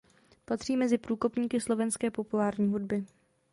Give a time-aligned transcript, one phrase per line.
[0.45, 3.05] Patří mezi průkopníky slovenské populární hudby.